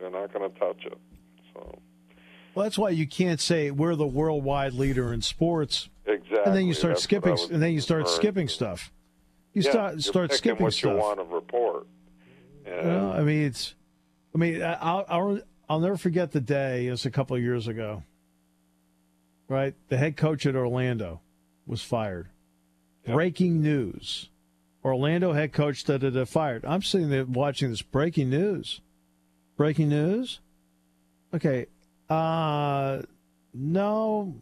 [0.00, 0.98] they're not gonna touch it.
[1.54, 1.78] So
[2.54, 6.66] Well, that's why you can't say we're the worldwide leader in sports, exactly, and then
[6.66, 8.92] you start that's skipping, and then you start skipping stuff.
[9.52, 10.92] You Yeah, start start skipping what stuff.
[10.92, 11.86] you want to report.
[12.64, 13.74] And know, I mean, it's.
[14.34, 16.86] I mean, I- I'll, I'll I'll never forget the day.
[16.86, 18.02] It was a couple of years ago.
[19.48, 21.20] Right, the head coach at Orlando
[21.66, 22.28] was fired.
[23.06, 24.28] Breaking news:
[24.84, 26.64] Orlando head coach that da fired.
[26.64, 28.80] I'm sitting there watching this breaking news.
[29.56, 30.40] Breaking news.
[31.34, 31.66] Okay,
[32.08, 33.02] uh,
[33.54, 34.34] no,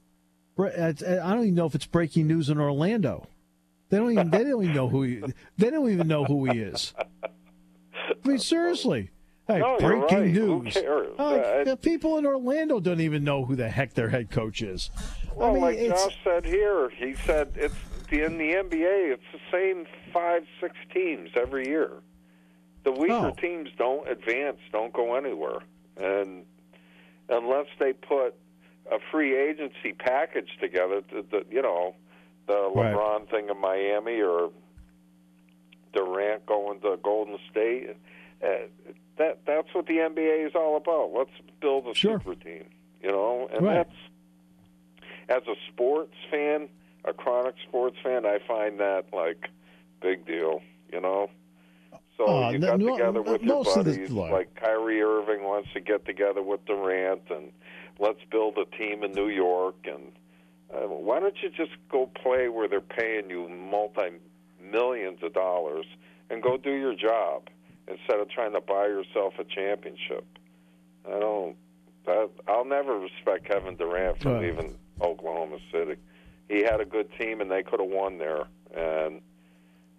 [0.59, 3.27] I don't even know if it's breaking news in Orlando.
[3.89, 5.23] They don't even they don't even know who he,
[5.59, 6.95] they don't even know who he is.
[7.23, 9.11] I mean, seriously.
[9.47, 10.31] Hey, No, breaking right.
[10.31, 10.77] News.
[10.77, 14.91] Uh, the people in Orlando don't even know who the heck their head coach is.
[15.35, 17.75] Well, I mean, like Josh said here, he said it's
[18.19, 19.13] in the NBA.
[19.13, 21.91] It's the same five, six teams every year.
[22.85, 23.31] The weaker Oh.
[23.41, 25.59] teams don't advance, don't go anywhere,
[25.97, 26.45] and
[27.29, 28.35] unless they put
[28.91, 31.95] a free agency package together, the, the you know,
[32.47, 32.95] the Right.
[32.95, 34.51] LeBron thing in Miami or
[35.93, 37.91] Durant going to Golden State.
[38.43, 38.49] Uh,
[39.19, 41.13] that that's what the NBA is all about.
[41.13, 42.19] Let's build a Sure.
[42.19, 42.65] super team,
[43.03, 43.87] you know, and Right.
[43.87, 43.97] that's
[45.29, 46.69] as a sports fan,
[47.05, 49.49] a chronic sports fan, I find that like
[50.03, 50.61] big deal,
[50.93, 51.31] you know.
[52.17, 55.73] So Oh, you got no- together with your of the- buddies, like Kyrie Irving wants
[55.73, 57.53] to get together with Durant, and
[57.99, 59.77] let's build a team in New York.
[59.85, 60.13] And
[60.75, 64.11] uh, why don't you just go play where they're paying you multi
[64.63, 65.87] millions of dollars
[66.29, 67.49] and go do your job
[67.89, 70.27] instead of trying to buy yourself a championship?
[71.07, 71.57] I don't.
[72.07, 74.43] That, I'll never respect Kevin Durant from Right.
[74.43, 75.97] leaving Oklahoma City.
[76.51, 78.43] He had a good team, and they could have won there.
[78.75, 79.21] And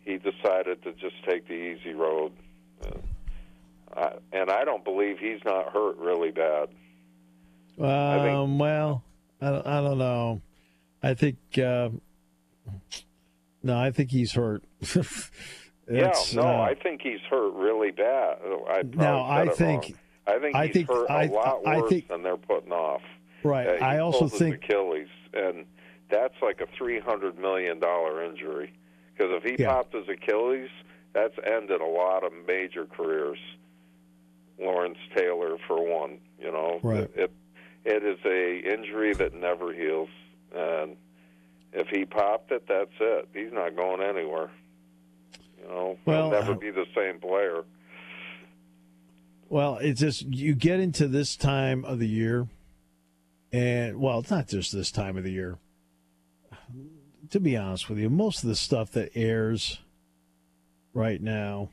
[0.04, 2.34] he decided to just take the easy road.
[2.84, 2.90] Uh,
[3.96, 6.68] I, and I don't believe he's not hurt really bad.
[7.80, 9.02] Um, well,
[9.42, 10.42] I, don't- I don't know.
[11.02, 11.90] I think uh,
[13.64, 14.64] no, I think he's hurt.
[15.90, 18.38] yeah, no, uh, I think he's hurt really bad.
[18.70, 19.94] I Now, I think- wrong.
[20.28, 22.72] I think I he's think- hurt a I- lot I worse think- than they're putting
[22.74, 23.02] off.
[23.44, 23.82] right.
[23.82, 25.66] Uh, I also think Achilles, and
[26.12, 28.74] that's like a three hundred million dollar injury.
[29.15, 29.74] Because if he Yeah.
[29.74, 30.69] popped his Achilles,
[31.13, 33.39] that's ended a lot of major careers.
[34.60, 37.10] Lawrence Taylor, for one, you know, Right.
[37.15, 37.32] it
[37.84, 40.10] it is a injury that never heals,
[40.56, 40.97] and
[41.74, 43.28] if he popped it, that's it.
[43.34, 44.52] He's not going anywhere.
[45.60, 47.63] You know, Well, he'll never uh, be the same player.
[49.50, 52.47] Well, it's just you get into this time of the year,
[53.52, 55.58] and well, it's not just this time of the year.
[57.30, 59.80] To be honest with you, most of the stuff that airs
[60.94, 61.70] right now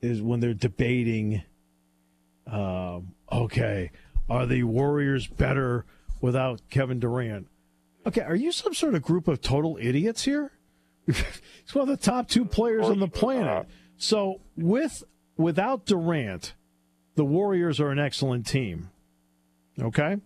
[0.00, 1.42] is when they're debating.
[2.46, 3.90] Um, okay,
[4.28, 5.84] are the Warriors better
[6.20, 7.48] without Kevin Durant?
[8.06, 10.52] Okay, are you some sort of group of total idiots here?
[11.06, 13.66] He's one of the top two players on the planet.
[13.96, 15.02] So with
[15.36, 16.54] without Durant,
[17.14, 18.90] the Warriors are an excellent team.
[19.80, 20.18] Okay?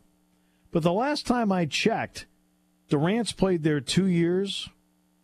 [0.70, 2.26] But the last time I checked,
[2.88, 4.68] Durant's played there two years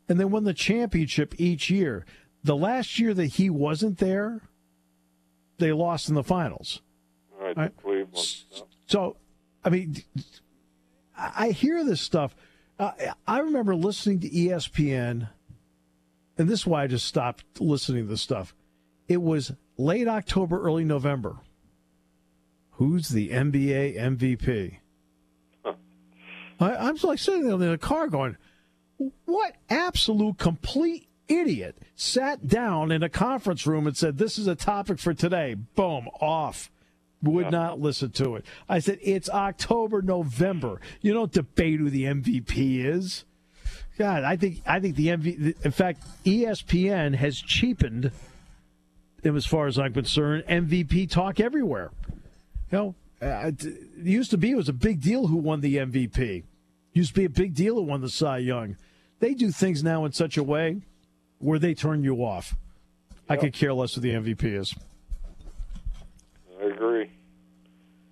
[0.09, 2.05] and they won the championship each year.
[2.43, 4.43] The last year that he wasn't there,
[5.59, 6.83] they lost in the finals.
[7.39, 7.77] Right, right.
[7.83, 8.45] Cleveland.
[8.87, 9.17] So,
[9.65, 9.97] I mean,
[11.17, 12.35] I hear this stuff.
[12.79, 12.93] Uh,
[13.27, 15.29] I remember listening to ESPN,
[16.37, 18.55] and this is why I just stopped listening to this stuff.
[19.09, 21.37] It was late October, early November.
[22.73, 24.79] Who's the NBA MVP?
[26.61, 28.37] I, I'm like sitting there in the car going,
[29.25, 34.55] what absolute complete idiot sat down in a conference room and said, This is a
[34.55, 35.55] topic for today.
[35.55, 36.71] Boom, off.
[37.23, 38.45] Would not listen to it.
[38.69, 40.81] I said, It's October, November.
[41.01, 43.25] You don't debate who the MVP is.
[43.97, 45.65] God, I think I think the MVP.
[45.65, 48.11] In fact, ESPN has cheapened,
[49.25, 51.93] as far as I'm concerned, MVP talk everywhere.
[52.71, 53.65] You know, uh, it
[53.97, 56.45] used to be it was a big deal who won the MVP.
[56.93, 58.77] Used to be a big deal who won the Cy Young.
[59.21, 60.83] They do things now in such a way
[61.39, 62.55] where they turn you off.
[63.29, 64.75] I could care less who the MVP is.
[66.61, 67.11] I agree.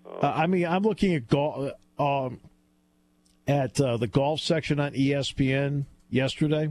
[0.06, 2.40] Uh, I mean, I'm looking at golf um,
[3.46, 6.70] at uh, the golf section on ESPN yesterday.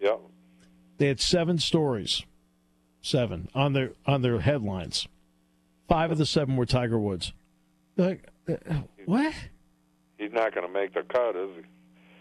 [0.00, 0.16] Yeah.
[0.98, 2.22] They had seven stories,
[3.00, 5.08] seven on their on their headlines.
[5.88, 7.32] Five of the seven were Tiger Woods.
[7.96, 8.54] Like, uh,
[9.06, 9.34] what?
[10.18, 11.62] He's not going to make the cut, is he?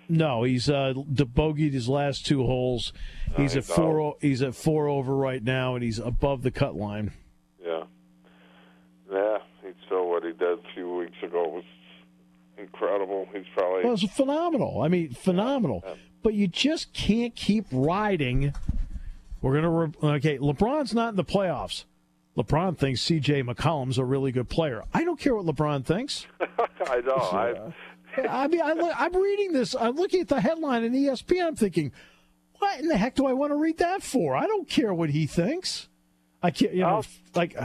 [0.10, 2.92] No, he's uh, bogeyed his last two holes.
[3.38, 3.94] He's I at four.
[3.94, 4.06] know.
[4.08, 7.14] o- He's at four over right now, and he's above the cut line.
[7.64, 7.84] Yeah.
[9.12, 11.64] Yeah, he's still what he did a few weeks ago was
[12.58, 13.28] incredible.
[13.34, 14.82] He's probably Well, it's phenomenal.
[14.82, 15.84] I mean, phenomenal.
[16.24, 18.54] But you just can't keep riding.
[19.42, 20.38] We're gonna re- okay.
[20.38, 21.86] LeBron's not in the playoffs.
[22.38, 23.44] LeBron thinks C.J.
[23.44, 24.84] McCollum's a really good player.
[24.94, 26.28] I don't care what LeBron thinks.
[26.88, 27.16] I know.
[27.16, 27.72] I uh,
[28.30, 29.76] I mean, I, I'm reading this.
[29.76, 31.46] I'm looking at the headline in ESPN.
[31.48, 31.92] I'm thinking,
[32.60, 34.36] what in the heck do I want to read that for?
[34.36, 35.90] I don't care what he thinks.
[36.44, 37.56] I can't, you know, I'll- like.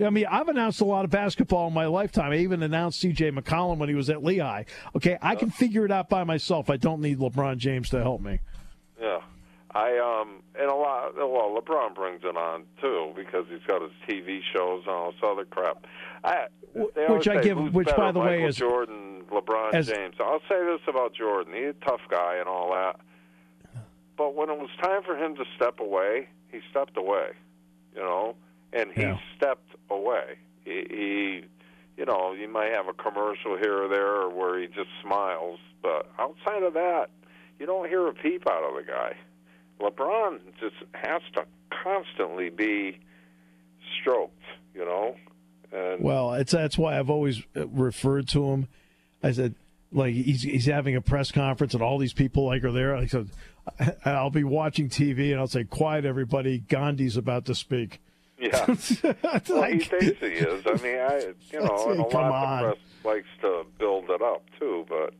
[0.00, 2.32] I mean, I've announced a lot of basketball in my lifetime.
[2.32, 3.30] I even announced C.J.
[3.30, 4.64] McCollum when he was at Lehigh.
[4.96, 6.70] Okay, I can figure it out by myself.
[6.70, 8.40] I don't need LeBron James to help me.
[9.00, 9.20] yeah.
[9.74, 13.90] I um and a lot well LeBron brings it on too because he's got his
[14.08, 15.86] TV shows and all this other crap.
[16.24, 20.16] I Which I say, give- which, better, by the way, is- Jordan, LeBron as- James.
[20.20, 23.00] I'll say this about Jordan: he's a tough guy and all that.
[24.16, 27.30] But when it was time for him to step away, he stepped away.
[27.96, 28.36] You know,
[28.72, 29.18] and he Yeah.
[29.36, 30.36] stepped away.
[30.64, 31.44] He, he,
[31.96, 36.10] you know, you might have a commercial here or there where he just smiles, but
[36.18, 37.10] outside of that,
[37.58, 39.14] you don't hear a peep out of the guy.
[39.80, 41.44] LeBron just has to
[41.82, 43.00] constantly be
[44.00, 44.42] stroked,
[44.74, 45.16] you know.
[45.72, 48.68] And Well, it's that's why I've always uh, referred to him.
[49.22, 49.54] I said,
[49.92, 52.94] like he's he's having a press conference and all these people like are there.
[52.96, 53.30] I said,
[54.04, 56.58] I'll be watching TV and I'll say, "Quiet, everybody!
[56.58, 58.00] Gandhi's about to speak."
[58.38, 58.66] Yeah.
[58.66, 58.76] well,
[59.64, 60.66] he thinks he is.
[60.66, 62.64] I mean, I you know, and a lot on.
[62.64, 65.14] of the press likes to build it up too, but.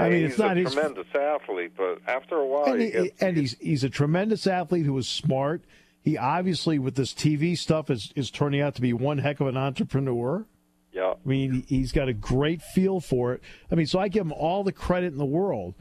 [0.00, 2.92] I mean, he's it's not a tremendous athlete, but after a while, and, he he,
[2.92, 5.62] gets, and he's he's a tremendous athlete who is smart.
[6.02, 9.46] He obviously, with this TV stuff, is is turning out to be one heck of
[9.46, 10.46] an entrepreneur.
[10.92, 13.42] yeah, I mean, he's got a great feel for it.
[13.70, 15.74] I mean, so I give him all the credit in the world.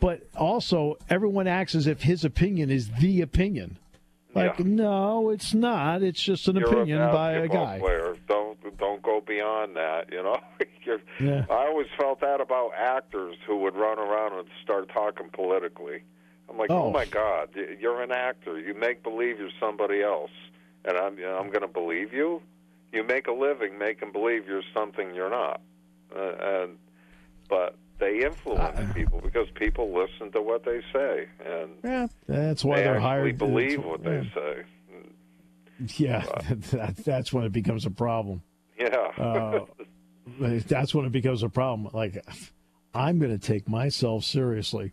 [0.00, 3.78] But also, everyone acts as if his opinion is the opinion.
[4.32, 4.64] Like, Yeah.
[4.68, 6.04] no, it's not.
[6.04, 7.80] It's just an you're opinion a by a guy.
[7.80, 8.14] player.
[8.28, 8.47] Don't
[8.78, 10.10] don't go beyond that.
[10.12, 10.40] You know,
[11.20, 11.44] Yeah.
[11.50, 16.02] I always felt that about actors who would run around and start talking politically.
[16.48, 16.90] I'm like, oh, Oh.
[16.90, 18.58] my God, you're an actor.
[18.58, 20.30] You make believe you're somebody else,
[20.86, 22.40] and I'm I'm going to believe you.
[22.92, 25.60] You make a living making believe you're something you're not,
[26.16, 26.78] uh, and
[27.50, 32.64] but they influence Uh, people because people listen to what they say, and Yeah, that's
[32.64, 33.02] why they they're actually
[33.32, 33.38] hired.
[33.38, 34.62] believe that's- what they say.
[35.98, 36.22] Yeah,
[36.72, 38.42] that, that's when it becomes a problem.
[38.78, 38.96] Yeah.
[39.18, 39.66] Uh,
[40.66, 41.90] that's when it becomes a problem.
[41.92, 42.24] Like,
[42.94, 44.92] I'm going to take myself seriously.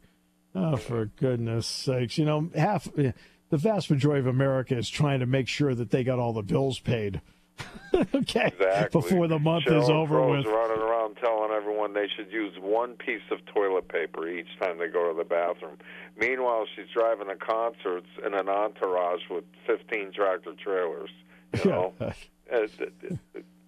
[0.54, 2.18] Oh, for goodness sakes.
[2.18, 3.14] You know, half the
[3.52, 6.80] vast majority of America is trying to make sure that they got all the bills
[6.80, 7.22] paid.
[7.94, 8.48] okay.
[8.48, 9.02] Exactly.
[9.02, 10.54] Before the month Sheryl is over Crow's with.
[10.54, 14.88] running around telling everyone they should use one piece of toilet paper each time they
[14.88, 15.78] go to the bathroom.
[16.18, 21.10] Meanwhile, she's driving to concerts in an entourage with 15 tractor trailers.
[21.64, 21.94] You know,
[22.54, 23.18] Uh, th-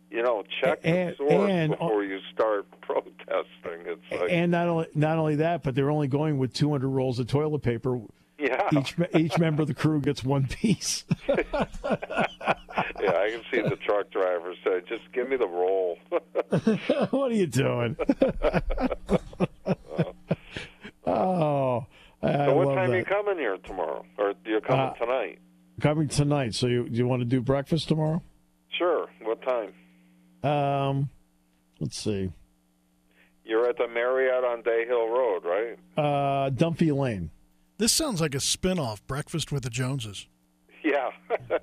[0.10, 3.86] you know, check the And- source and- before you start protesting.
[3.86, 7.20] It's like, And not only not only that, but they're only going with 200 rolls
[7.20, 7.99] of toilet paper.
[8.39, 11.03] yeah, Each each member of the crew gets one piece.
[11.28, 11.36] yeah.
[11.89, 15.97] I can see the truck driver say, "Just give me the roll."
[17.10, 17.97] what are you doing?
[21.05, 21.86] oh,
[22.22, 22.95] I so, what time that.
[22.95, 25.39] are you coming here tomorrow, or do you're coming Uh, tonight?
[25.82, 26.55] Coming tonight.
[26.55, 28.22] So you you want to do breakfast tomorrow?
[28.78, 29.08] Sure.
[29.24, 29.74] What time?
[30.44, 31.10] Um,
[31.80, 32.32] let's see.
[33.46, 35.78] You're at the Marriott on Day Hill Road, right?
[35.98, 37.32] Uh, Dumpy Lane.
[37.78, 40.28] This sounds like a spin-off, Breakfast with the Joneses.
[40.84, 41.12] Yeah.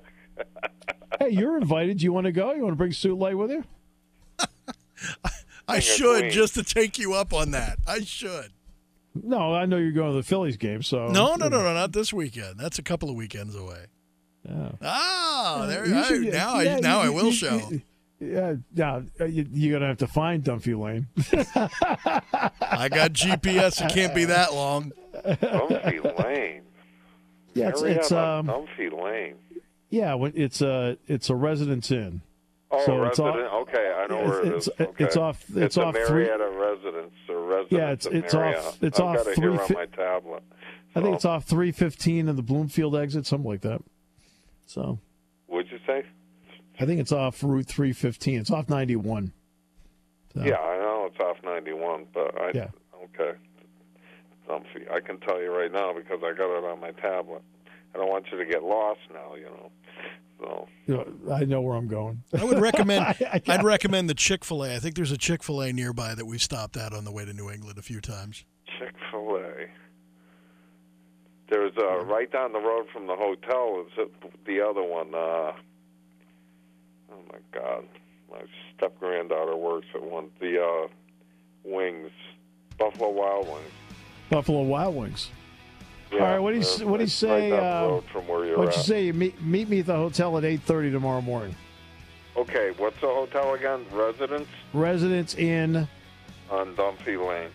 [1.19, 1.99] Hey, you're invited.
[1.99, 2.51] Do you want to go?
[2.51, 3.63] You want to bring Suit Light with you?
[5.67, 6.31] I should queen.
[6.31, 7.77] just to take you up on that.
[7.87, 8.51] I should.
[9.23, 10.83] No, I know you're going to the Phillies game.
[10.83, 12.59] So No, no, no, no, not this weekend.
[12.59, 13.85] That's a couple of weekends away.
[14.47, 14.71] Yeah.
[14.81, 16.59] Ah, there You I, should- now.
[16.59, 17.71] yeah, I, now you- I will you- show.
[18.19, 18.55] You- Yeah,
[19.19, 19.25] yeah.
[19.27, 21.07] You, you're gonna have to find Dumpy Lane.
[21.17, 23.83] I got GPS.
[23.85, 24.91] It can't be that long.
[25.25, 26.61] Dunfey Lane.
[27.53, 29.35] Yeah, it's, it's um, Dunfey Lane.
[29.89, 32.21] yeah, it's a it's a residence inn.
[32.71, 34.69] Oh, so it's off- okay, I know where it it's- is.
[34.81, 35.03] Okay.
[35.05, 37.71] it's off- it's a off three- Marietta residence or residence.
[37.71, 40.43] Yeah, it's- at it's off- it's I've off got it here three on my tablet.
[40.95, 43.81] I think it's off 315 and the Bloomfield exit, something like that.
[44.65, 45.14] So What'd you say?
[46.79, 48.39] I think it's off Route 315.
[48.39, 49.31] It's off 91.
[50.33, 52.69] So, Yeah, I know it's off 91, but I Yeah.
[53.05, 53.37] okay.
[54.47, 54.91] Dunfey.
[54.91, 57.41] I can tell you right now because I got it on my tablet.
[57.93, 59.71] I don't want you to get lost now, you know.
[60.39, 62.21] So you know, I know where I'm going.
[62.37, 63.05] I would recommend.
[63.21, 64.75] I- I- I'd recommend the Chick Fil A.
[64.75, 67.23] I think there's a Chick Fil A nearby that we stopped at on the way
[67.23, 68.43] to New England a few times.
[68.77, 69.67] Chick Fil A.
[71.49, 74.09] There's uh, right down the road from the hotel is
[74.45, 75.13] the other one.
[75.15, 75.53] Uh,
[77.15, 77.85] oh my God,
[78.31, 78.41] my
[78.75, 80.29] step granddaughter works at one.
[80.39, 80.87] The uh,
[81.63, 82.11] Wings,
[82.77, 83.71] Buffalo Wild Wings.
[84.29, 85.29] Buffalo Wild Wings.
[86.11, 88.57] Yeah, All right, what do you what do you say, Right uh, from where you're
[88.57, 89.05] What'd you say?
[89.05, 91.55] You meet, meet me at the hotel at 8:30 tomorrow morning.
[92.37, 93.85] Okay, what's the hotel again?
[93.91, 95.87] Residence Residence Inn
[96.49, 97.49] on Dunfey Lane.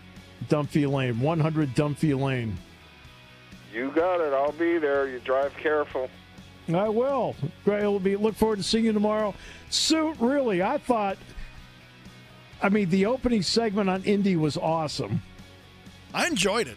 [0.49, 2.57] Dunfey Lane, 100 Dunfey Lane.
[3.73, 4.33] You got it.
[4.33, 5.07] I'll be there.
[5.09, 6.11] You drive careful.
[6.75, 7.37] I will.
[7.65, 7.83] Great.
[7.83, 8.17] We'll be.
[8.17, 9.35] Look forward to seeing you tomorrow.
[9.71, 11.19] Suit, really, I thought.
[12.63, 15.23] I mean, the opening segment on Indy was awesome.
[16.13, 16.77] I enjoyed it.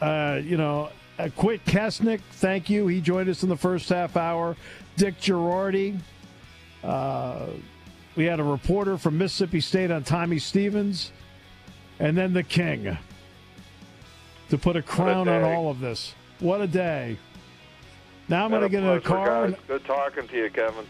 [0.00, 2.88] Uh, you know, uh, Quick Kesnick, thank you.
[2.88, 4.56] He joined us in the first half hour.
[4.96, 5.98] Dick Girardi.
[6.82, 7.46] Uh,
[8.16, 11.12] we had a reporter from Mississippi State on Tommy Stevens.
[12.00, 12.98] And then the King
[14.50, 16.14] to put a crown on all of this.
[16.40, 17.16] What a day.
[18.28, 19.48] Now I'm going to a get in a car.
[19.48, 19.56] guys.
[19.66, 20.86] Good talking to you, Kevin.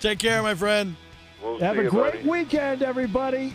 [0.00, 0.96] Take care, my friend.
[1.42, 2.28] We'll Have see a you, great buddy.
[2.28, 3.54] weekend, everybody.